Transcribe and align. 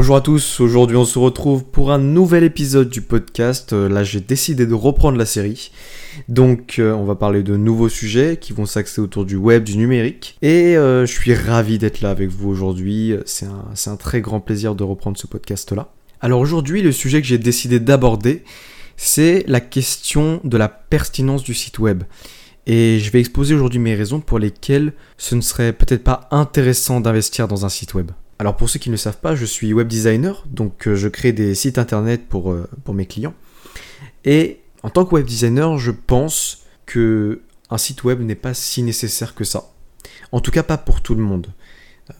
Bonjour 0.00 0.14
à 0.14 0.20
tous, 0.20 0.60
aujourd'hui 0.60 0.96
on 0.96 1.04
se 1.04 1.18
retrouve 1.18 1.64
pour 1.64 1.90
un 1.90 1.98
nouvel 1.98 2.44
épisode 2.44 2.88
du 2.88 3.00
podcast. 3.00 3.72
Euh, 3.72 3.88
Là 3.88 4.04
j'ai 4.04 4.20
décidé 4.20 4.64
de 4.64 4.72
reprendre 4.72 5.18
la 5.18 5.26
série. 5.26 5.72
Donc 6.28 6.76
euh, 6.78 6.92
on 6.92 7.04
va 7.04 7.16
parler 7.16 7.42
de 7.42 7.56
nouveaux 7.56 7.88
sujets 7.88 8.36
qui 8.40 8.52
vont 8.52 8.64
s'axer 8.64 9.00
autour 9.00 9.24
du 9.24 9.34
web, 9.34 9.64
du 9.64 9.76
numérique. 9.76 10.38
Et 10.40 10.76
euh, 10.76 11.04
je 11.04 11.10
suis 11.10 11.34
ravi 11.34 11.78
d'être 11.78 12.00
là 12.00 12.10
avec 12.10 12.28
vous 12.28 12.48
aujourd'hui. 12.48 13.12
C'est 13.26 13.46
un, 13.46 13.96
très 13.96 14.20
grand 14.20 14.38
plaisir 14.38 14.76
de 14.76 14.84
reprendre 14.84 15.18
ce 15.18 15.26
podcast-là. 15.26 15.92
Alors 16.20 16.38
aujourd'hui 16.38 16.80
le 16.80 16.92
sujet 16.92 17.20
que 17.20 17.26
j'ai 17.26 17.38
décidé 17.38 17.80
d'aborder, 17.80 18.44
c'est 18.96 19.42
la 19.48 19.58
question 19.58 20.40
de 20.44 20.56
la 20.56 20.68
pertinence 20.68 21.42
du 21.42 21.54
site 21.54 21.80
web. 21.80 22.04
Et 22.68 23.00
je 23.00 23.10
vais 23.10 23.18
exposer 23.18 23.52
aujourd'hui 23.52 23.80
mes 23.80 23.96
raisons 23.96 24.20
pour 24.20 24.38
lesquelles 24.38 24.92
ce 25.16 25.34
ne 25.34 25.40
serait 25.40 25.72
peut-être 25.72 26.04
pas 26.04 26.28
intéressant 26.30 27.00
d'investir 27.00 27.48
dans 27.48 27.66
un 27.66 27.68
site 27.68 27.94
web. 27.94 28.12
Alors 28.38 28.56
pour 28.56 28.68
ceux 28.68 28.78
qui 28.78 28.88
ne 28.88 28.94
le 28.94 28.98
savent 28.98 29.18
pas, 29.18 29.34
je 29.34 29.44
suis 29.44 29.72
web 29.72 29.88
designer, 29.88 30.44
donc 30.48 30.86
euh, 30.86 30.94
je 30.94 31.08
crée 31.08 31.32
des 31.32 31.54
sites 31.54 31.78
internet 31.78 32.28
pour, 32.28 32.52
euh, 32.52 32.68
pour 32.84 32.94
mes 32.94 33.06
clients. 33.06 33.34
Et 34.24 34.60
en 34.82 34.90
tant 34.90 35.04
que 35.04 35.14
web 35.14 35.26
designer, 35.26 35.76
je 35.78 35.90
pense 35.90 36.64
que 36.86 37.42
un 37.70 37.78
site 37.78 38.04
web 38.04 38.20
n'est 38.20 38.36
pas 38.36 38.54
si 38.54 38.82
nécessaire 38.82 39.34
que 39.34 39.44
ça. 39.44 39.72
En 40.30 40.40
tout 40.40 40.52
cas 40.52 40.62
pas 40.62 40.78
pour 40.78 41.02
tout 41.02 41.14
le 41.14 41.22
monde. 41.22 41.48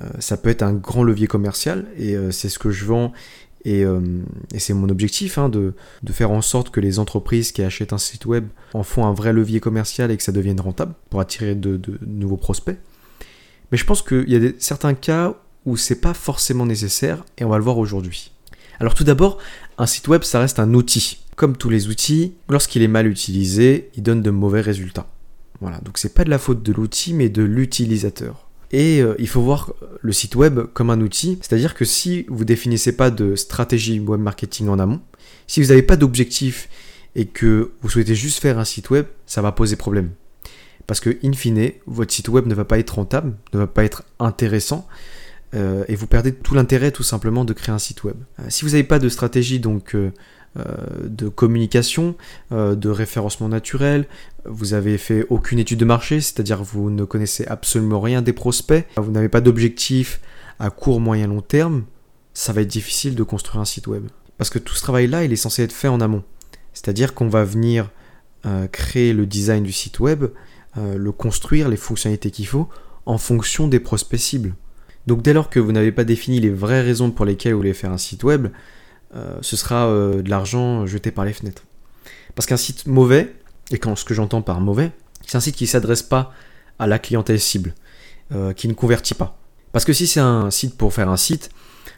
Euh, 0.03 0.07
ça 0.19 0.37
peut 0.37 0.51
être 0.51 0.63
un 0.63 0.73
grand 0.73 1.05
levier 1.05 1.29
commercial 1.29 1.87
et 1.97 2.15
c'est 2.31 2.49
ce 2.49 2.59
que 2.59 2.71
je 2.71 2.85
vends 2.85 3.13
et, 3.65 3.85
c'est 4.59 4.75
mon 4.75 4.89
objectif 4.89 5.39
hein, 5.39 5.49
de, 5.49 5.75
faire 6.11 6.31
en 6.31 6.43
sorte 6.43 6.71
que 6.71 6.81
les 6.81 6.99
entreprises 6.99 7.53
qui 7.53 7.63
achètent 7.63 7.93
un 7.93 7.99
site 7.99 8.27
web 8.27 8.49
en 8.75 8.83
font 8.83 9.07
un 9.07 9.13
vrai 9.13 9.33
levier 9.33 9.61
commercial 9.61 10.11
et 10.11 10.17
que 10.17 10.23
ça 10.23 10.33
devienne 10.33 10.61
rentable 10.61 10.95
pour 11.11 11.21
attirer 11.21 11.55
de, 11.55 11.81
nouveaux 12.07 12.37
prospects. 12.37 12.79
Mais 13.71 13.79
je 13.79 13.85
pense 13.85 14.03
qu'il 14.03 14.29
y 14.29 14.37
a 14.37 14.51
certains 14.59 14.95
cas 14.95 15.37
où 15.69 15.77
c'est 15.77 16.01
pas 16.01 16.15
forcément 16.15 16.67
nécessaire 16.67 17.25
et 17.37 17.45
on 17.45 17.51
va 17.51 17.59
le 17.59 17.65
voir 17.65 17.79
aujourd'hui. 17.79 18.33
Alors 18.81 18.95
tout 18.95 19.05
d'abord, 19.05 19.39
un 19.77 19.87
site 19.87 20.09
web 20.09 20.23
ça 20.23 20.41
reste 20.41 20.59
un 20.59 20.73
outil. 20.75 21.25
Comme 21.37 21.57
tous 21.57 21.69
les 21.69 21.89
outils, 21.89 22.35
lorsqu'il 22.49 22.83
est 22.83 22.89
mal 22.89 23.07
utilisé, 23.07 23.91
il 23.95 24.03
donne 24.03 24.23
de 24.23 24.31
mauvais 24.31 24.61
résultats. 24.61 25.07
Voilà, 25.61 25.79
donc 25.79 25.99
c'est 25.99 26.15
pas 26.15 26.25
de 26.25 26.31
la 26.31 26.39
faute 26.39 26.63
de 26.63 26.73
l'outil 26.73 27.13
mais 27.13 27.29
de 27.29 27.43
l'utilisateur. 27.43 28.49
Et 28.71 29.01
euh, 29.01 29.15
il 29.19 29.29
faut 29.29 29.43
voir 29.43 29.73
le 30.01 30.13
site 30.13 30.35
web 30.35 30.61
comme 30.73 30.91
un 30.91 31.01
outil, 31.01 31.39
c'est-à-dire 31.41 31.75
que 31.75 31.85
si 31.85 32.25
vous 32.29 32.45
définissez 32.45 32.93
pas 32.93 33.11
de 33.11 33.35
stratégie 33.37 34.01
web 34.01 34.21
marketing 34.21 34.69
en 34.69 34.79
amont, 34.79 35.01
si 35.47 35.63
vous 35.63 35.69
n'avez 35.69 35.83
pas 35.83 35.97
d'objectif 35.97 36.69
et 37.15 37.27
que 37.27 37.73
vous 37.83 37.89
souhaitez 37.89 38.15
juste 38.15 38.41
faire 38.41 38.59
un 38.59 38.65
site 38.65 38.91
web, 38.91 39.07
ça 39.27 39.43
va 39.43 39.53
poser 39.53 39.77
problème. 39.77 40.11
Parce 40.87 41.01
que, 41.01 41.19
in 41.23 41.33
fine, 41.33 41.73
votre 41.87 42.13
site 42.13 42.29
web 42.29 42.47
ne 42.47 42.55
va 42.55 42.65
pas 42.65 42.79
être 42.79 42.95
rentable, 42.95 43.35
ne 43.53 43.59
va 43.59 43.67
pas 43.67 43.85
être 43.85 44.05
intéressant, 44.19 44.87
euh, 45.55 45.85
et 45.89 45.95
vous 45.95 46.07
perdez 46.07 46.33
tout 46.35 46.55
l'intérêt 46.55 46.91
tout 46.91 47.03
simplement 47.03 47.45
de 47.45 47.53
créer 47.53 47.75
un 47.75 47.79
site 47.79 48.05
web. 48.05 48.17
Euh, 48.39 48.45
si 48.49 48.65
vous 48.65 48.73
n'avez 48.73 48.85
pas 48.85 48.99
de 48.99 49.09
stratégie 49.09 49.61
donc 49.61 49.95
euh, 49.95 50.11
de 51.05 51.29
communication, 51.29 52.17
de 52.51 52.89
référencement 52.89 53.49
naturel, 53.49 54.09
vous 54.45 54.75
avez 54.75 54.99
fait 54.99 55.25
aucune 55.29 55.61
étude 55.61 55.79
de 55.79 55.85
marché, 55.85 56.21
c'est-à-dire 56.21 56.65
vous 56.65 56.91
ne 56.91 57.05
connaissez 57.05 57.47
absolument 57.47 58.01
rien 58.01 58.23
des 58.23 58.33
prospects, 58.33 58.85
vous 58.97 59.13
n'avez 59.13 59.29
pas 59.29 59.41
d'objectif 59.41 60.21
à 60.59 60.71
court, 60.71 60.99
moyen, 61.01 61.29
long 61.29 61.43
terme, 61.43 61.85
ça 62.35 62.53
va 62.53 62.63
être 62.63 62.69
difficile 62.69 63.15
de 63.15 63.23
construire 63.23 63.61
un 63.61 63.65
site 63.65 63.87
web. 63.87 64.09
Parce 64.37 64.51
que 64.51 64.59
tout 64.59 64.75
ce 64.75 64.81
travail-là, 64.81 65.23
il 65.23 65.33
est 65.33 65.37
censé 65.37 65.63
être 65.63 65.73
fait 65.73 65.87
en 65.87 66.01
amont. 66.01 66.25
C'est-à-dire 66.73 67.15
qu'on 67.15 67.29
va 67.29 67.45
venir 67.45 67.91
créer 68.73 69.13
le 69.13 69.27
design 69.27 69.63
du 69.63 69.73
site 69.73 70.01
web, 70.01 70.25
le 70.77 71.13
construire, 71.13 71.69
les 71.69 71.77
fonctionnalités 71.77 72.33
qu'il 72.33 72.49
faut, 72.49 72.69
en 73.07 73.19
fonction 73.19 73.69
des 73.69 73.79
prospects 73.79 74.19
cibles. 74.19 74.55
Donc 75.09 75.23
dès 75.23 75.33
lors 75.33 75.49
que 75.49 75.59
vous 75.59 75.73
n'avez 75.73 75.91
pas 75.91 76.05
défini 76.05 76.39
les 76.39 76.51
vraies 76.51 76.83
raisons 76.83 77.11
pour 77.11 77.25
lesquelles 77.25 77.55
vous 77.55 77.61
voulez 77.61 77.73
faire 77.73 77.91
un 77.91 77.97
site 77.97 78.25
web, 78.25 78.49
euh, 79.17 79.39
ce 79.41 79.57
sera 79.57 79.87
euh, 79.87 80.21
de 80.21 80.29
l'argent 80.29 80.85
jeté 80.85 81.11
par 81.11 81.25
les 81.25 81.33
fenêtres. 81.33 81.65
Parce 82.35 82.45
qu'un 82.45 82.59
site 82.59 82.87
mauvais, 82.87 83.35
et 83.71 83.79
quand 83.79 83.97
ce 83.97 84.05
que 84.05 84.13
j'entends 84.13 84.43
par 84.43 84.61
mauvais, 84.61 84.91
c'est 85.27 85.39
un 85.39 85.41
site 85.41 85.57
qui 85.57 85.65
ne 85.65 85.69
s'adresse 85.69 86.03
pas 86.03 86.31
à 86.79 86.87
la 86.87 86.99
clientèle 86.99 87.41
cible, 87.41 87.75
euh, 88.33 88.53
qui 88.53 88.69
ne 88.69 88.75
convertit 88.75 89.15
pas. 89.15 89.39
Parce 89.73 89.87
que 89.87 89.95
si 89.95 90.07
c'est 90.07 90.21
un 90.21 90.51
site 90.51 90.77
pour 90.77 90.93
faire 90.93 91.09
un 91.09 91.17
site, 91.17 91.49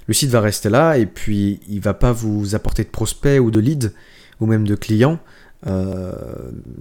le 0.06 0.14
site 0.14 0.30
va 0.30 0.40
rester 0.40 0.70
là 0.70 0.96
et 0.96 1.06
puis 1.06 1.58
il 1.68 1.80
va 1.80 1.94
pas 1.94 2.12
vous 2.12 2.54
apporter 2.54 2.84
de 2.84 2.90
prospects 2.90 3.40
ou 3.40 3.50
de 3.50 3.58
leads 3.58 3.90
ou 4.38 4.46
même 4.46 4.66
de 4.68 4.76
clients 4.76 5.18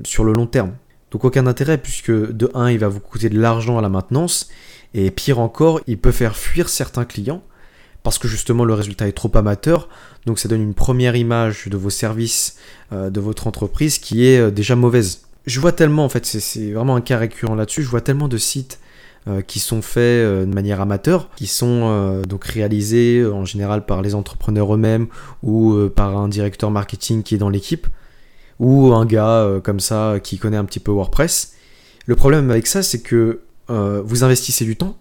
sur 0.03 0.23
le 0.23 0.33
long 0.33 0.45
terme. 0.45 0.73
Donc 1.11 1.25
aucun 1.25 1.47
intérêt 1.47 1.77
puisque 1.77 2.11
de 2.11 2.51
1 2.53 2.71
il 2.71 2.79
va 2.79 2.87
vous 2.87 2.99
coûter 2.99 3.29
de 3.29 3.39
l'argent 3.39 3.77
à 3.77 3.81
la 3.81 3.89
maintenance 3.89 4.49
et 4.93 5.11
pire 5.11 5.39
encore, 5.39 5.81
il 5.87 5.97
peut 5.97 6.11
faire 6.11 6.35
fuir 6.35 6.69
certains 6.69 7.05
clients 7.05 7.43
parce 8.03 8.17
que 8.17 8.27
justement 8.27 8.65
le 8.65 8.73
résultat 8.73 9.07
est 9.07 9.13
trop 9.13 9.31
amateur. 9.35 9.89
Donc 10.25 10.39
ça 10.39 10.49
donne 10.49 10.61
une 10.61 10.73
première 10.73 11.15
image 11.15 11.67
de 11.67 11.77
vos 11.77 11.89
services, 11.89 12.57
euh, 12.91 13.09
de 13.09 13.19
votre 13.19 13.47
entreprise 13.47 13.99
qui 13.99 14.25
est 14.25 14.39
euh, 14.39 14.51
déjà 14.51 14.75
mauvaise. 14.75 15.21
Je 15.45 15.59
vois 15.59 15.71
tellement, 15.71 16.05
en 16.05 16.09
fait, 16.09 16.25
c'est 16.25 16.71
vraiment 16.71 16.95
un 16.95 17.01
cas 17.01 17.17
récurrent 17.17 17.55
là-dessus, 17.55 17.83
je 17.83 17.89
vois 17.89 18.01
tellement 18.01 18.27
de 18.27 18.37
sites 18.37 18.79
euh, 19.27 19.41
qui 19.41 19.59
sont 19.59 19.81
faits 19.81 20.47
de 20.47 20.53
manière 20.53 20.81
amateur, 20.81 21.29
qui 21.35 21.47
sont 21.47 22.21
donc 22.27 22.45
réalisés 22.45 23.25
en 23.25 23.45
général 23.45 23.85
par 23.85 24.01
les 24.01 24.15
entrepreneurs 24.15 24.73
eux-mêmes 24.73 25.07
ou 25.41 25.75
par 25.95 26.17
un 26.17 26.27
directeur 26.27 26.71
marketing 26.71 27.23
qui 27.23 27.35
est 27.35 27.39
dans 27.39 27.49
l'équipe 27.49 27.87
ou 28.59 28.93
un 28.93 29.05
gars 29.05 29.59
comme 29.63 29.79
ça 29.79 30.15
qui 30.21 30.37
connaît 30.37 30.57
un 30.57 30.65
petit 30.65 30.79
peu 30.79 30.91
WordPress. 30.91 31.53
Le 32.05 32.15
problème 32.15 32.49
avec 32.49 32.65
ça, 32.67 32.81
c'est 32.81 33.01
que 33.01 33.41
euh, 33.69 34.01
vous 34.03 34.23
investissez 34.23 34.65
du 34.65 34.75
temps. 34.75 34.97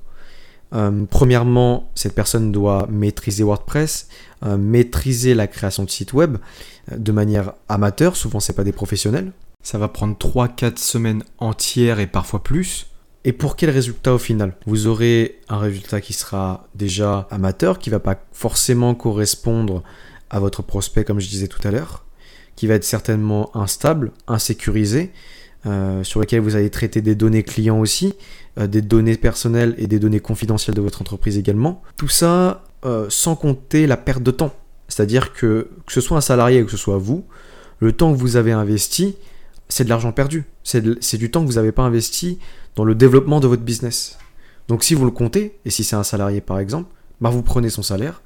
Euh, 0.74 1.04
premièrement, 1.08 1.90
cette 1.94 2.14
personne 2.14 2.52
doit 2.52 2.86
maîtriser 2.90 3.42
WordPress, 3.42 4.08
euh, 4.44 4.58
maîtriser 4.58 5.34
la 5.34 5.46
création 5.46 5.84
de 5.84 5.90
sites 5.90 6.12
web 6.12 6.36
de 6.94 7.12
manière 7.12 7.54
amateur, 7.68 8.16
souvent 8.16 8.40
c'est 8.40 8.52
pas 8.52 8.64
des 8.64 8.72
professionnels. 8.72 9.32
Ça 9.62 9.78
va 9.78 9.88
prendre 9.88 10.16
3-4 10.16 10.76
semaines 10.78 11.24
entières 11.38 12.00
et 12.00 12.06
parfois 12.06 12.42
plus. 12.42 12.88
Et 13.24 13.32
pour 13.32 13.56
quel 13.56 13.70
résultat 13.70 14.14
au 14.14 14.18
final? 14.18 14.54
Vous 14.66 14.86
aurez 14.86 15.40
un 15.48 15.58
résultat 15.58 16.00
qui 16.00 16.12
sera 16.12 16.68
déjà 16.74 17.26
amateur, 17.30 17.78
qui 17.78 17.90
va 17.90 18.00
pas 18.00 18.22
forcément 18.32 18.94
correspondre 18.94 19.82
à 20.30 20.40
votre 20.40 20.62
prospect 20.62 21.04
comme 21.04 21.20
je 21.20 21.28
disais 21.28 21.48
tout 21.48 21.66
à 21.66 21.70
l'heure, 21.70 22.04
qui 22.58 22.66
va 22.66 22.74
être 22.74 22.82
certainement 22.82 23.56
instable, 23.56 24.10
insécurisé, 24.26 25.12
euh, 25.64 26.02
sur 26.02 26.18
lesquels 26.18 26.40
vous 26.40 26.56
allez 26.56 26.70
traiter 26.70 27.00
des 27.00 27.14
données 27.14 27.44
clients 27.44 27.78
aussi, 27.78 28.14
euh, 28.58 28.66
des 28.66 28.82
données 28.82 29.16
personnelles 29.16 29.76
et 29.78 29.86
des 29.86 30.00
données 30.00 30.18
confidentielles 30.18 30.74
de 30.74 30.80
votre 30.80 31.00
entreprise 31.00 31.38
également. 31.38 31.84
Tout 31.96 32.08
ça 32.08 32.64
euh, 32.84 33.06
sans 33.10 33.36
compter 33.36 33.86
la 33.86 33.96
perte 33.96 34.24
de 34.24 34.32
temps. 34.32 34.52
C'est-à-dire 34.88 35.32
que 35.32 35.70
que 35.86 35.92
ce 35.92 36.00
soit 36.00 36.16
un 36.16 36.20
salarié 36.20 36.60
ou 36.60 36.64
que 36.64 36.72
ce 36.72 36.76
soit 36.76 36.98
vous, 36.98 37.26
le 37.78 37.92
temps 37.92 38.12
que 38.12 38.18
vous 38.18 38.34
avez 38.34 38.50
investi, 38.50 39.14
c'est 39.68 39.84
de 39.84 39.88
l'argent 39.88 40.10
perdu. 40.10 40.44
C'est 40.64 41.16
du 41.16 41.30
temps 41.30 41.42
que 41.42 41.46
vous 41.46 41.60
n'avez 41.60 41.70
pas 41.70 41.84
investi 41.84 42.40
dans 42.74 42.82
le 42.82 42.96
développement 42.96 43.38
de 43.38 43.46
votre 43.46 43.62
business. 43.62 44.18
Donc 44.66 44.82
si 44.82 44.94
vous 44.94 45.04
le 45.04 45.12
comptez, 45.12 45.60
et 45.64 45.70
si 45.70 45.84
c'est 45.84 45.94
un 45.94 46.02
salarié 46.02 46.40
par 46.40 46.58
exemple, 46.58 46.92
bah 47.20 47.30
vous 47.30 47.42
prenez 47.42 47.70
son 47.70 47.84
salaire, 47.84 48.20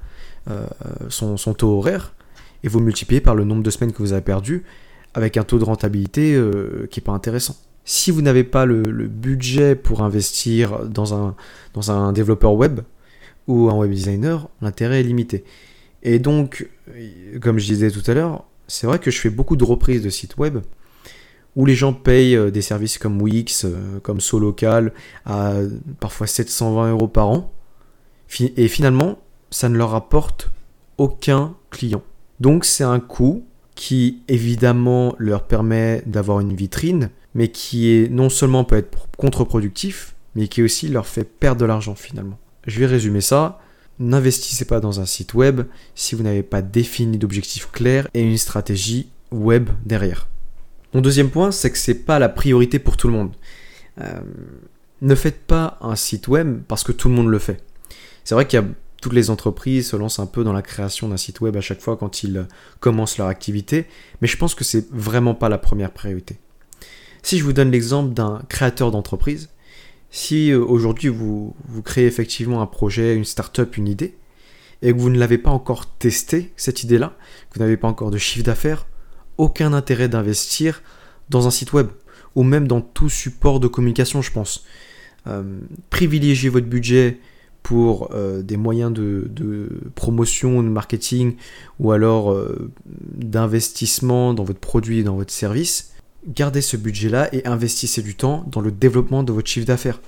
son, 1.09 1.37
son, 1.37 1.53
taux 1.53 1.77
horaire, 1.77 2.13
et 2.63 2.67
vous 2.67 2.79
multipliez 2.79 3.21
par 3.21 3.35
le 3.35 3.43
nombre 3.43 3.63
de 3.63 3.69
semaines 3.69 3.91
que 3.91 3.99
vous 3.99 4.13
avez 4.13 4.21
perdu, 4.21 4.63
avec 5.13 5.37
un 5.37 5.43
taux 5.43 5.59
de 5.59 5.63
rentabilité 5.63 6.33
euh, 6.35 6.87
qui 6.89 6.99
n'est 6.99 7.03
pas 7.03 7.11
intéressant. 7.11 7.55
Si 7.85 8.11
vous 8.11 8.21
n'avez 8.21 8.43
pas 8.43 8.65
le, 8.65 8.81
budget 9.07 9.75
pour 9.75 10.03
investir 10.03 10.87
dans 10.87 11.13
un, 11.13 11.35
dans 11.73 11.91
un 11.91 12.13
développeur 12.13 12.53
web 12.53 12.79
ou 13.47 13.69
un 13.69 13.75
web 13.75 13.91
designer, 13.91 14.47
l'intérêt 14.61 15.01
est 15.01 15.03
limité. 15.03 15.43
Et 16.01 16.19
donc, 16.19 16.69
comme 17.41 17.59
je 17.59 17.65
disais 17.65 17.91
tout 17.91 18.03
à 18.09 18.13
l'heure, 18.13 18.45
c'est 18.67 18.87
vrai 18.87 18.99
que 18.99 19.11
je 19.11 19.19
fais 19.19 19.29
beaucoup 19.29 19.57
de 19.57 19.63
reprises 19.65 20.01
de 20.01 20.09
sites 20.09 20.37
web 20.37 20.59
où 21.55 21.65
les 21.65 21.75
gens 21.75 21.93
payent 21.93 22.35
euh, 22.35 22.51
des 22.51 22.61
services 22.61 22.97
comme 22.97 23.21
Wix, 23.21 23.65
euh, 23.65 23.99
comme 24.01 24.19
SoLocal, 24.19 24.93
à 25.25 25.53
parfois 25.99 26.27
720 26.27 26.91
euros 26.91 27.07
par 27.07 27.29
an. 27.29 27.53
Et 28.57 28.67
finalement, 28.67 29.19
ça 29.51 29.69
ne 29.69 29.77
leur 29.77 29.91
rapporte 29.91 30.51
aucun 30.97 31.55
client. 31.69 32.01
Donc 32.43 32.65
c'est 32.65 32.83
un 32.83 32.99
coût 32.99 33.45
qui 33.73 34.21
évidemment 34.27 35.15
leur 35.17 35.47
permet 35.47 36.03
d'avoir 36.05 36.41
une 36.41 36.53
vitrine, 36.53 37.09
mais 37.35 37.47
qui 37.47 37.89
est 37.89 38.09
non 38.09 38.27
seulement 38.27 38.65
peut 38.65 38.75
être 38.75 39.07
contre-productif, 39.15 40.13
mais 40.35 40.49
qui 40.49 40.61
aussi 40.61 40.89
leur 40.89 41.07
fait 41.07 41.23
perdre 41.23 41.61
de 41.61 41.65
l'argent 41.65 41.95
finalement. 41.95 42.37
Je 42.67 42.81
vais 42.81 42.85
résumer 42.85 43.21
ça. 43.21 43.61
N'investissez 43.97 44.65
pas 44.65 44.81
dans 44.81 44.99
un 44.99 45.05
site 45.05 45.33
web 45.33 45.61
si 45.95 46.15
vous 46.15 46.23
n'avez 46.23 46.43
pas 46.43 46.61
défini 46.61 47.17
d'objectifs 47.17 47.71
clairs 47.71 48.09
et 48.13 48.21
une 48.21 48.37
stratégie 48.37 49.07
web 49.31 49.69
derrière. 49.85 50.27
Mon 50.93 50.99
deuxième 50.99 51.29
point, 51.29 51.51
c'est 51.51 51.71
que 51.71 51.77
c'est 51.77 52.03
pas 52.03 52.19
la 52.19 52.27
priorité 52.27 52.77
pour 52.77 52.97
tout 52.97 53.07
le 53.07 53.13
monde. 53.13 53.31
Euh, 54.01 54.19
ne 55.01 55.15
faites 55.15 55.47
pas 55.47 55.77
un 55.79 55.95
site 55.95 56.27
web 56.27 56.59
parce 56.67 56.83
que 56.83 56.91
tout 56.91 57.07
le 57.07 57.15
monde 57.15 57.29
le 57.29 57.39
fait. 57.39 57.63
C'est 58.25 58.35
vrai 58.35 58.45
qu'il 58.45 58.59
y 58.59 58.63
a 58.63 58.65
toutes 59.03 59.11
les 59.11 59.29
entreprises 59.29 59.89
se 59.89 59.97
lancent 59.97 60.19
un 60.19 60.25
peu 60.25 60.45
dans 60.45 60.53
la 60.53 60.61
création 60.61 61.09
d'un 61.09 61.17
site 61.17 61.41
web 61.41 61.57
à 61.57 61.61
chaque 61.61 61.81
fois 61.81 61.97
quand 61.97 62.23
ils 62.23 62.47
commencent 62.79 63.17
leur 63.17 63.27
activité, 63.27 63.85
mais 64.21 64.29
je 64.29 64.37
pense 64.37 64.55
que 64.55 64.63
c'est 64.63 64.89
vraiment 64.91 65.35
pas 65.35 65.49
la 65.49 65.57
première 65.57 65.91
priorité. 65.91 66.37
Si 67.21 67.37
je 67.37 67.43
vous 67.43 67.51
donne 67.51 67.69
l'exemple 67.69 68.13
d'un 68.13 68.41
créateur 68.47 68.91
d'entreprise, 68.91 69.49
si 70.09 70.51
euh, 70.51 70.63
aujourd'hui 70.63 71.09
vous, 71.09 71.53
créez 71.83 72.05
effectivement 72.05 72.61
un 72.61 72.65
projet, 72.65 73.13
une 73.13 73.25
start-up, 73.25 73.75
une 73.75 73.89
idée, 73.89 74.15
et 74.81 74.93
que 74.93 74.97
vous 74.97 75.09
ne 75.09 75.19
l'avez 75.19 75.37
pas 75.37 75.51
encore 75.51 75.85
testé, 75.97 76.53
cette 76.55 76.83
idée-là, 76.83 77.17
que 77.49 77.55
vous 77.55 77.65
n'avez 77.65 77.75
pas 77.75 77.89
encore 77.89 78.09
de 78.09 78.17
chiffre 78.17 78.45
d'affaires, 78.45 78.87
aucun 79.37 79.73
intérêt 79.73 80.07
d'investir 80.07 80.81
dans 81.29 81.45
un 81.45 81.51
site 81.51 81.73
web 81.73 81.87
ou 82.35 82.43
même 82.43 82.69
dans 82.69 82.79
tout 82.79 83.09
support 83.09 83.59
de 83.59 83.67
communication, 83.67 84.21
je 84.21 84.31
pense. 84.31 84.63
Euh, 85.27 85.59
privilégiez 85.89 86.47
votre 86.47 86.67
budget 86.67 87.19
pour 87.63 88.09
euh, 88.13 88.41
des 88.43 88.57
moyens 88.57 88.91
de, 88.91 89.69
promotion, 89.95 90.61
de 90.61 90.67
marketing 90.67 91.35
ou 91.79 91.91
alors 91.91 92.31
euh, 92.31 92.71
d'investissement 92.85 94.33
dans 94.33 94.43
votre 94.43 94.59
produit 94.59 94.99
et 94.99 95.03
dans 95.03 95.15
votre 95.15 95.33
service. 95.33 95.93
Gardez 96.27 96.61
ce 96.61 96.77
budget-là 96.77 97.33
et 97.33 97.45
investissez 97.47 98.01
du 98.01 98.15
temps 98.15 98.45
dans 98.51 98.61
le 98.61 98.71
développement 98.71 99.23
de 99.23 99.31
votre 99.31 99.47
chiffre 99.47 99.65
d'affaires. 99.65 100.01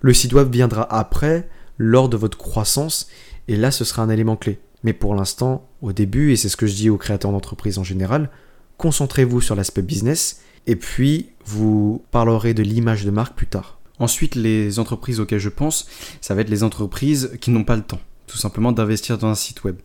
Le 0.00 0.14
site 0.14 0.32
web 0.32 0.50
viendra 0.52 0.82
après, 0.94 1.48
lors 1.78 2.08
de 2.08 2.16
votre 2.16 2.38
croissance, 2.38 3.08
et 3.48 3.56
là 3.56 3.70
ce 3.70 3.84
sera 3.84 4.02
un 4.02 4.10
élément 4.10 4.36
clé. 4.36 4.58
Mais 4.84 4.92
pour 4.92 5.14
l'instant, 5.14 5.68
au 5.82 5.92
début, 5.92 6.32
et 6.32 6.36
c'est 6.36 6.48
ce 6.48 6.56
que 6.56 6.66
je 6.66 6.74
dis 6.74 6.90
aux 6.90 6.98
créateurs 6.98 7.32
d'entreprise 7.32 7.78
en 7.78 7.84
général, 7.84 8.30
concentrez-vous 8.78 9.40
sur 9.40 9.54
l'aspect 9.54 9.82
business, 9.82 10.40
et 10.66 10.76
puis 10.76 11.30
vous 11.44 12.04
parlerez 12.10 12.54
de 12.54 12.62
l'image 12.62 13.04
de 13.04 13.10
marque 13.10 13.36
plus 13.36 13.46
tard. 13.46 13.78
Ensuite, 13.98 14.34
les 14.34 14.78
entreprises 14.78 15.20
auxquelles 15.20 15.38
je 15.38 15.48
pense, 15.48 15.86
ça 16.20 16.34
va 16.34 16.40
être 16.40 16.50
les 16.50 16.64
entreprises 16.64 17.32
qui 17.40 17.50
n'ont 17.50 17.64
pas 17.64 17.76
le 17.76 17.82
temps, 17.82 18.00
tout 18.26 18.38
simplement, 18.38 18.72
d'investir 18.72 19.18
dans 19.18 19.28
un 19.28 19.34
site 19.34 19.64
web. 19.64 19.76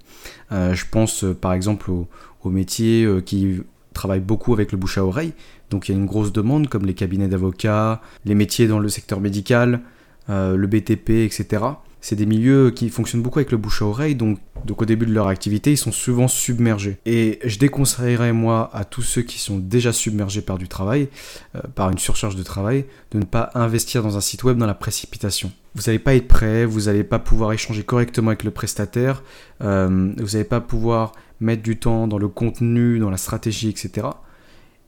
Euh, 0.52 0.74
je 0.74 0.86
pense 0.90 1.24
euh, 1.24 1.34
par 1.34 1.54
exemple 1.54 1.92
aux, 1.92 2.08
métiers 2.46 3.04
euh, 3.04 3.22
qui 3.22 3.62
travaillent 3.94 4.20
beaucoup 4.20 4.54
avec 4.54 4.72
le 4.72 4.78
bouche 4.78 4.98
à 4.98 5.06
oreille, 5.06 5.34
donc 5.70 5.88
il 5.88 5.92
y 5.92 5.96
a 5.96 6.00
une 6.00 6.08
grosse 6.08 6.32
demande, 6.32 6.68
comme 6.68 6.86
les 6.86 6.96
cabinets 6.96 7.28
d'avocats, 7.28 8.02
les 8.26 8.34
métiers 8.34 8.68
dans 8.68 8.80
le 8.80 8.90
secteur 8.90 9.20
médical, 9.20 9.82
le 10.28 10.68
BTP, 10.68 11.26
etc 11.26 11.60
c'est 12.02 12.16
des 12.16 12.26
milieux 12.26 12.72
qui 12.72 12.90
fonctionnent 12.90 13.22
beaucoup 13.22 13.40
avec 13.40 13.52
le 13.52 13.58
bouche 13.58 13.82
à 13.82 13.86
oreille, 13.86 14.16
donc, 14.16 14.40
donc 14.66 14.82
au 14.82 14.86
début 14.86 15.06
de 15.06 15.14
leur 15.14 15.28
activité, 15.28 15.72
ils 15.72 15.78
sont 15.78 15.92
souvent 15.92 16.28
submergés. 16.28 16.98
Et 17.06 17.40
je 17.44 17.60
déconseillerais, 17.60 18.32
moi, 18.32 18.70
à 18.74 18.86
tous 18.86 19.02
ceux 19.02 19.22
qui 19.22 19.40
sont 19.40 19.58
déjà 19.58 19.92
submergés 19.92 20.42
par 20.42 20.58
du 20.58 20.68
travail, 20.68 21.10
euh, 21.56 21.62
par 21.76 21.90
une 21.90 21.98
surcharge 21.98 22.36
de 22.36 22.44
travail, 22.44 22.86
de 23.12 23.20
ne 23.20 23.26
pas 23.26 23.50
investir 23.54 24.02
dans 24.02 24.16
un 24.16 24.22
site 24.22 24.44
web 24.44 24.58
dans 24.58 24.66
la 24.66 24.74
précipitation. 24.74 25.52
Vous 25.76 25.84
n'allez 25.88 26.00
pas 26.00 26.16
être 26.16 26.28
prêt, 26.28 26.66
vous 26.66 26.82
n'allez 26.82 27.04
pas 27.04 27.20
pouvoir 27.20 27.52
échanger 27.52 27.84
correctement 27.84 28.30
avec 28.30 28.44
le 28.44 28.52
prestataire, 28.52 29.22
euh, 29.62 30.14
vous 30.18 30.32
n'allez 30.32 30.46
pas 30.46 30.62
pouvoir 30.62 31.12
mettre 31.42 31.64
du 31.64 31.78
temps 31.78 32.08
dans 32.08 32.18
le 32.18 32.28
contenu, 32.28 33.00
dans 33.00 33.10
la 33.10 33.18
stratégie, 33.18 33.70
etc. 33.70 34.08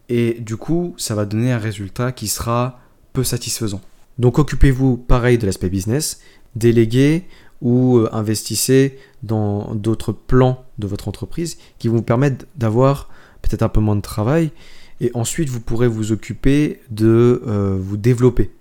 Et 0.10 0.38
du 0.40 0.58
coup, 0.58 0.94
ça 0.98 1.16
va 1.16 1.25
donner 1.25 1.52
un 1.52 1.58
résultat 1.58 2.12
qui 2.12 2.28
sera 2.28 2.80
peu 3.13 3.24
satisfaisant. 3.24 3.81
Donc 4.22 4.38
occupez-vous 4.38 4.98
pareil 4.98 5.40
de 5.40 5.48
l'aspect 5.48 5.68
business, 5.68 6.22
déléguez 6.56 7.24
ou 7.60 7.98
euh, 7.98 8.10
investissez 8.12 9.00
dans 9.24 9.74
d'autres 9.74 10.12
plans 10.12 10.64
de 10.78 10.86
votre 10.86 11.08
entreprise 11.08 11.58
qui 11.80 11.88
vous 11.88 12.04
permettre 12.04 12.46
d'avoir 12.56 13.10
peut-être 13.42 13.64
un 13.64 13.70
peu 13.70 13.80
moins 13.80 13.96
de 13.96 14.02
travail 14.02 14.52
et 15.00 15.10
ensuite 15.16 15.50
vous 15.50 15.60
pourrez 15.60 15.88
vous 15.88 16.12
occuper 16.12 16.82
de 16.92 17.42
euh, 17.48 17.76
vous 17.82 17.98
développer. 17.98 18.52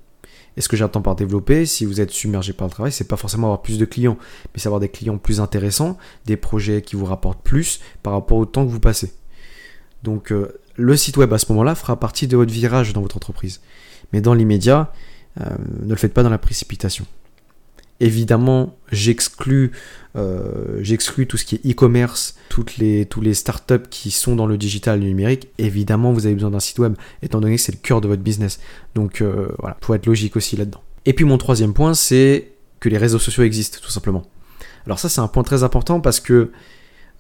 Et 0.56 0.62
ce 0.62 0.68
que 0.70 0.78
j'attends 0.78 1.02
par 1.02 1.14
développer, 1.14 1.66
si 1.66 1.84
vous 1.84 2.00
êtes 2.00 2.10
submergé 2.10 2.54
par 2.54 2.66
le 2.66 2.72
travail, 2.72 2.90
c'est 2.90 3.06
pas 3.06 3.18
forcément 3.18 3.48
avoir 3.48 3.60
plus 3.60 3.78
de 3.78 3.84
clients, 3.84 4.16
mais 4.54 4.60
c'est 4.60 4.68
avoir 4.68 4.80
des 4.80 4.88
clients 4.88 5.18
plus 5.18 5.40
intéressants, 5.40 5.98
des 6.24 6.38
projets 6.38 6.80
qui 6.80 6.96
vous 6.96 7.04
rapportent 7.04 7.42
plus 7.42 7.80
par 8.02 8.14
rapport 8.14 8.38
au 8.38 8.46
temps 8.46 8.64
que 8.64 8.70
vous 8.70 8.80
passez. 8.80 9.12
Donc 10.04 10.32
euh, 10.32 10.54
le 10.76 10.96
site 10.96 11.18
web 11.18 11.30
à 11.34 11.38
ce 11.38 11.52
moment-là 11.52 11.74
fera 11.74 12.00
partie 12.00 12.26
de 12.26 12.38
votre 12.38 12.50
virage 12.50 12.94
dans 12.94 13.02
votre 13.02 13.18
entreprise. 13.18 13.60
Mais 14.14 14.22
dans 14.22 14.32
l'immédiat, 14.32 14.90
ne 15.38 15.90
le 15.90 15.96
faites 15.96 16.14
pas 16.14 16.22
dans 16.22 16.30
la 16.30 16.38
précipitation. 16.38 17.06
Évidemment, 18.00 18.78
j'exclus, 18.90 19.72
euh, 20.16 20.82
tout 21.28 21.36
ce 21.36 21.44
qui 21.44 21.56
est 21.56 21.70
e-commerce, 21.70 22.34
toutes 22.48 22.78
les, 22.78 23.06
startups 23.34 23.88
qui 23.90 24.10
sont 24.10 24.36
dans 24.36 24.46
le 24.46 24.56
digital, 24.56 25.00
le 25.00 25.06
numérique. 25.06 25.48
Évidemment, 25.58 26.12
vous 26.12 26.24
avez 26.24 26.34
besoin 26.34 26.50
d'un 26.50 26.60
site 26.60 26.78
web, 26.78 26.94
étant 27.22 27.40
donné 27.40 27.56
que 27.56 27.60
c'est 27.60 27.72
le 27.72 27.78
cœur 27.78 28.00
de 28.00 28.08
votre 28.08 28.22
business. 28.22 28.58
Donc 28.94 29.20
euh, 29.20 29.48
voilà, 29.58 29.76
faut 29.82 29.92
être 29.92 30.06
logique 30.06 30.36
aussi 30.36 30.56
là-dedans. 30.56 30.80
Et 31.04 31.12
puis 31.12 31.26
mon 31.26 31.36
troisième 31.36 31.74
point, 31.74 31.92
c'est 31.92 32.52
que 32.80 32.88
les 32.88 32.96
réseaux 32.96 33.18
sociaux 33.18 33.44
existent, 33.44 33.78
tout 33.82 33.90
simplement. 33.90 34.22
Alors 34.86 34.98
ça, 34.98 35.10
c'est 35.10 35.20
un 35.20 35.28
point 35.28 35.42
très 35.42 35.62
important 35.62 36.00
parce 36.00 36.20
que 36.20 36.52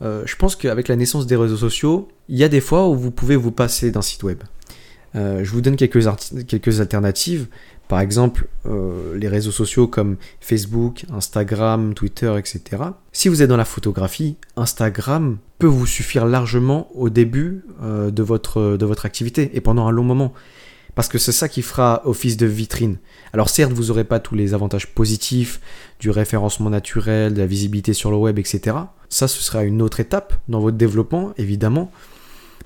euh, 0.00 0.22
je 0.24 0.34
pense 0.36 0.56
qu'avec 0.56 0.88
la 0.88 0.96
naissance 0.96 1.26
des 1.26 1.36
réseaux 1.36 1.58
sociaux, 1.58 2.08
il 2.30 2.38
y 2.38 2.44
a 2.44 2.48
des 2.48 2.62
fois 2.62 2.88
où 2.88 2.96
vous 2.96 3.10
pouvez 3.10 3.36
vous 3.36 3.52
passer 3.52 3.90
d'un 3.90 4.00
site 4.00 4.22
web. 4.22 4.42
je 5.14 5.50
vous 5.50 5.60
donne 5.60 5.76
quelques 5.76 6.80
alternatives. 6.80 7.48
Par 7.90 7.98
exemple, 7.98 8.46
euh, 8.66 9.16
les 9.16 9.26
réseaux 9.26 9.50
sociaux 9.50 9.88
comme 9.88 10.16
Facebook, 10.40 11.06
Instagram, 11.12 11.92
Twitter, 11.92 12.32
etc. 12.38 12.84
Si 13.10 13.28
vous 13.28 13.42
êtes 13.42 13.48
dans 13.48 13.56
la 13.56 13.64
photographie, 13.64 14.36
Instagram 14.54 15.38
peut 15.58 15.66
vous 15.66 15.86
suffire 15.86 16.24
largement 16.24 16.88
au 16.94 17.10
début 17.10 17.64
euh, 17.82 18.12
de, 18.12 18.22
votre, 18.22 18.76
de 18.76 18.86
votre 18.86 19.06
activité 19.06 19.50
et 19.54 19.60
pendant 19.60 19.88
un 19.88 19.90
long 19.90 20.04
moment. 20.04 20.32
Parce 20.94 21.08
que 21.08 21.18
c'est 21.18 21.32
ça 21.32 21.48
qui 21.48 21.62
fera 21.62 22.02
office 22.04 22.36
de 22.36 22.46
vitrine. 22.46 22.98
Alors 23.32 23.50
certes, 23.50 23.72
vous 23.72 23.86
n'aurez 23.86 24.04
pas 24.04 24.20
tous 24.20 24.36
les 24.36 24.54
avantages 24.54 24.86
positifs 24.86 25.60
du 25.98 26.10
référencement 26.10 26.70
naturel, 26.70 27.34
de 27.34 27.40
la 27.40 27.46
visibilité 27.46 27.92
sur 27.92 28.12
le 28.12 28.18
web, 28.18 28.38
etc. 28.38 28.76
Ça, 29.08 29.26
ce 29.26 29.42
sera 29.42 29.64
une 29.64 29.82
autre 29.82 29.98
étape 29.98 30.34
dans 30.46 30.60
votre 30.60 30.76
développement, 30.76 31.32
évidemment. 31.38 31.90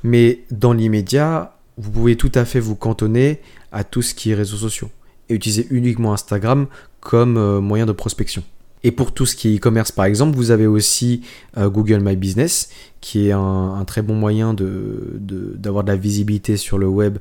Mais 0.03 0.45
dans 0.51 0.75
l'immédiat, 0.75 1.57
vous 1.79 1.91
pouvez 1.91 2.17
tout 2.17 2.33
à 2.35 2.45
fait 2.45 2.61
vous 2.61 2.77
cantonner 2.77 3.41
à 3.73 3.85
tout 3.85 4.03
ce 4.03 4.15
qui 4.15 4.31
est 4.31 4.35
réseaux 4.35 4.59
sociaux 4.59 4.91
et 5.29 5.35
utiliser 5.35 5.67
uniquement 5.71 6.13
Instagram 6.13 6.67
comme 7.01 7.37
euh, 7.37 7.61
moyen 7.61 7.87
de 7.87 7.93
prospection. 7.93 8.43
Et 8.83 8.91
pour 8.91 9.13
tout 9.13 9.25
ce 9.25 9.35
qui 9.35 9.49
est 9.49 9.57
e-commerce 9.57 9.93
par 9.93 10.05
exemple, 10.05 10.37
vous 10.37 10.51
avez 10.51 10.67
aussi 10.67 11.23
euh, 11.57 11.69
Google 11.71 12.01
My 12.01 12.17
Business, 12.17 12.69
qui 13.01 13.29
est 13.29 13.33
un, 13.33 13.83
très 13.87 14.03
bon 14.03 14.15
moyen 14.15 14.55
d'avoir 14.55 15.85
de, 15.85 15.91
la 15.91 15.97
visibilité 15.97 16.57
sur 16.57 16.79
le 16.79 16.87
web 16.87 17.19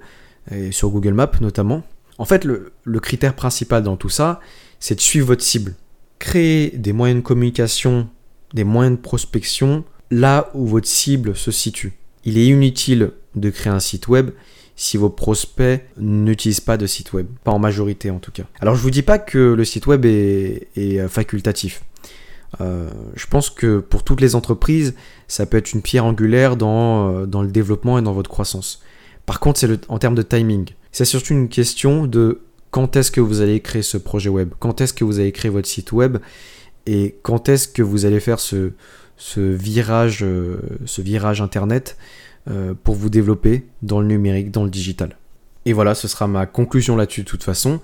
et 0.52 0.72
sur 0.72 0.90
Google 0.90 1.14
Maps 1.14 1.32
notamment. 1.40 1.84
En 2.18 2.26
fait, 2.26 2.44
le, 2.46 2.74
le 2.84 3.00
critère 3.00 3.34
principal 3.34 3.82
dans 3.82 3.96
tout 3.96 4.10
ça, 4.10 4.40
c'est 4.80 4.96
de 4.96 5.02
suivre 5.02 5.28
votre 5.28 5.44
cible. 5.44 5.74
Créer 6.20 6.72
des 6.72 6.94
moyens 6.94 7.22
de 7.22 7.26
communication, 7.26 8.08
des 8.54 8.64
moyens 8.64 8.98
de 8.98 9.02
prospection 9.02 9.84
là 10.12 10.52
où 10.54 10.68
votre 10.68 10.88
cible 10.88 11.36
se 11.36 11.52
situe. 11.52 11.94
Il 12.26 12.38
est 12.38 12.46
inutile 12.46 13.12
de 13.36 13.50
créer 13.50 13.74
un 13.74 13.80
site 13.80 14.08
web 14.08 14.32
si 14.76 14.98
vos 14.98 15.10
prospects 15.10 15.82
n'utilisent 15.98 16.62
pas 16.62 16.78
de 16.78 16.88
site 16.88 17.14
web, 17.14 17.28
pas 17.44 17.52
en 17.52 17.60
majorité 17.60 18.10
en 18.10 18.20
tout 18.20 18.32
cas. 18.32 18.44
Alors 18.60 18.76
je 18.76 18.82
vous 18.82 18.92
dis 18.92 19.04
pas 19.04 19.20
que 19.20 19.38
le 19.38 19.66
site 19.66 19.88
web 19.88 20.06
est, 20.06 20.68
euh, 20.78 21.08
facultatif. 21.08 21.84
Euh, 22.62 22.90
je 23.16 23.26
pense 23.28 23.50
que 23.50 23.80
pour 23.80 24.04
toutes 24.04 24.22
les 24.22 24.36
entreprises, 24.36 24.94
ça 25.28 25.46
peut 25.46 25.58
être 25.58 25.74
une 25.74 25.82
pierre 25.82 26.06
angulaire 26.06 26.56
dans, 26.56 27.10
euh, 27.10 27.26
le 27.26 27.52
développement 27.52 27.98
et 27.98 28.02
dans 28.02 28.14
votre 28.14 28.30
croissance. 28.30 28.82
Par 29.26 29.40
contre, 29.40 29.60
c'est 29.60 29.90
en 29.90 29.98
termes 29.98 30.16
de 30.16 30.22
timing. 30.22 30.70
C'est 30.92 31.06
surtout 31.06 31.34
une 31.34 31.50
question 31.50 32.06
de 32.06 32.42
quand 32.72 32.96
est-ce 32.96 33.12
que 33.12 33.22
vous 33.22 33.42
allez 33.42 33.60
créer 33.60 33.84
ce 33.84 33.98
projet 33.98 34.30
web, 34.30 34.54
quand 34.60 34.82
est-ce 34.82 34.94
que 34.94 35.04
vous 35.04 35.20
allez 35.20 35.32
créer 35.32 35.52
votre 35.52 35.68
site 35.68 35.92
web? 35.92 36.18
Et 36.86 37.16
quand 37.22 37.48
est-ce 37.48 37.68
que 37.68 37.82
vous 37.82 38.06
allez 38.06 38.20
faire 38.20 38.40
ce, 38.40 38.72
virage, 39.38 40.22
internet? 41.42 41.98
Pour 42.84 42.96
vous 42.96 43.10
développer 43.10 43.66
dans 43.82 44.02
le 44.02 44.08
numérique, 44.08 44.52
dans 44.52 44.64
le 44.64 44.70
digital. 44.70 45.16
Et 45.66 45.74
voilà, 45.74 45.96
ce 45.96 46.08
sera 46.08 46.28
ma 46.28 46.46
conclusion 46.46 46.96
là-dessus 46.96 47.22
de 47.22 47.28
toute 47.28 47.44
façon. 47.44 47.80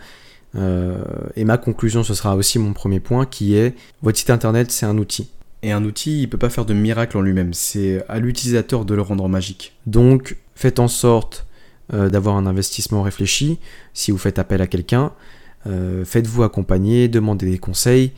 Euh, 0.56 1.04
et 1.36 1.46
ma 1.46 1.58
conclusion, 1.58 2.04
ce 2.04 2.14
sera 2.14 2.36
aussi 2.36 2.60
mon 2.60 2.74
premier 2.74 3.00
point 3.00 3.26
qui 3.26 3.56
est 3.56 3.76
votre 4.02 4.18
site 4.18 4.30
internet, 4.30 4.72
c'est 4.72 4.86
un 4.86 4.98
outil. 4.98 5.30
Et 5.62 5.72
un 5.72 5.84
outil, 5.84 6.22
il 6.22 6.30
peut 6.30 6.38
pas 6.38 6.50
faire 6.50 6.66
de 6.66 6.74
miracle 6.74 7.18
en 7.18 7.22
lui-même. 7.22 7.54
C'est 7.54 8.04
à 8.08 8.20
l'utilisateur 8.20 8.86
de 8.86 8.96
le 8.96 9.02
rendre 9.02 9.28
magique. 9.28 9.74
Donc, 9.86 10.38
faites 10.56 10.80
en 10.80 10.88
sorte 10.88 11.46
euh, 11.94 12.10
d'avoir 12.10 12.36
un 12.36 12.46
investissement 12.46 13.02
réfléchi. 13.02 13.60
Si 13.94 14.12
vous 14.12 14.18
faites 14.18 14.40
appel 14.40 14.62
à 14.62 14.68
quelqu'un, 14.68 15.12
faites-vous 16.06 16.44
accompagner, 16.44 17.10
demandez 17.10 17.46
des 17.46 17.60
conseils. 17.60 18.14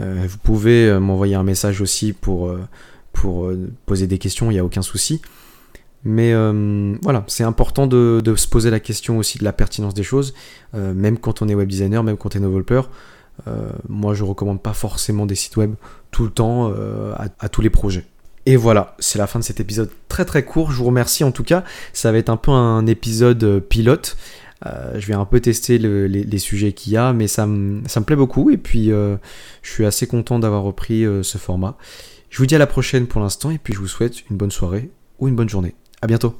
vous 0.00 0.38
pouvez 0.42 0.96
m'envoyer 1.00 1.34
un 1.34 1.42
message 1.42 1.80
aussi 1.80 2.12
pour, 2.12 2.56
pour 3.12 3.50
poser 3.84 4.06
des 4.06 4.18
questions, 4.18 4.50
il 4.50 4.54
n'y 4.54 4.60
a 4.60 4.64
aucun 4.64 4.80
souci. 4.80 5.20
Mais 6.04 6.32
euh, 6.34 6.96
voilà, 7.02 7.24
c'est 7.28 7.44
important 7.44 7.86
de, 7.86 8.22
se 8.36 8.46
poser 8.46 8.70
la 8.70 8.80
question 8.80 9.18
aussi 9.18 9.38
de 9.38 9.44
la 9.44 9.52
pertinence 9.52 9.94
des 9.94 10.02
choses, 10.02 10.34
euh, 10.74 10.92
même 10.92 11.18
quand 11.18 11.40
on 11.40 11.48
est 11.48 11.54
web 11.54 11.68
designer, 11.68 12.02
même 12.04 12.18
quand 12.18 12.36
on 12.36 12.38
est 12.38 12.42
developer. 12.42 12.82
Euh, 13.48 13.70
moi, 13.88 14.14
je 14.14 14.22
recommande 14.22 14.62
pas 14.62 14.74
forcément 14.74 15.24
des 15.24 15.34
sites 15.34 15.56
web 15.56 15.74
tout 16.10 16.24
le 16.24 16.30
temps 16.30 16.72
à, 17.16 17.48
tous 17.48 17.62
les 17.62 17.70
projets. 17.70 18.04
Et 18.46 18.56
voilà, 18.56 18.94
c'est 18.98 19.18
la 19.18 19.26
fin 19.26 19.38
de 19.38 19.44
cet 19.44 19.58
épisode 19.58 19.90
très 20.08 20.26
très 20.26 20.44
court. 20.44 20.70
Je 20.70 20.76
vous 20.76 20.84
remercie 20.84 21.24
en 21.24 21.32
tout 21.32 21.42
cas. 21.42 21.64
Ça 21.94 22.12
va 22.12 22.18
être 22.18 22.28
un 22.28 22.36
peu 22.36 22.50
un 22.52 22.86
épisode 22.86 23.60
pilote. 23.60 24.16
je 24.64 25.06
vais 25.06 25.14
un 25.14 25.24
peu 25.24 25.40
tester 25.40 25.78
les, 25.78 26.38
sujets 26.38 26.72
qu'il 26.72 26.92
y 26.92 26.96
a, 26.98 27.12
mais 27.14 27.26
ça 27.26 27.46
me, 27.46 27.80
ça 27.88 27.98
me 27.98 28.04
plaît 28.04 28.14
beaucoup. 28.14 28.50
Et 28.50 28.58
puis, 28.58 28.90
je 28.90 29.18
suis 29.62 29.86
assez 29.86 30.06
content 30.06 30.38
d'avoir 30.38 30.62
repris 30.62 31.04
ce 31.22 31.38
format. 31.38 31.76
Je 32.28 32.38
vous 32.38 32.46
dis 32.46 32.54
à 32.54 32.58
la 32.58 32.66
prochaine 32.66 33.06
pour 33.06 33.20
l'instant, 33.22 33.50
et 33.50 33.58
puis 33.58 33.72
je 33.72 33.78
vous 33.78 33.88
souhaite 33.88 34.28
une 34.30 34.36
bonne 34.36 34.50
soirée 34.50 34.90
ou 35.18 35.26
une 35.26 35.34
bonne 35.34 35.48
journée. 35.48 35.74
À 36.04 36.06
bientôt 36.06 36.36